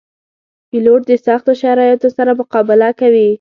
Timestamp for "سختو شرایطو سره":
1.25-2.31